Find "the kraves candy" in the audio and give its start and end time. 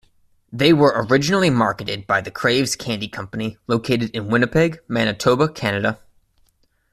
2.21-3.07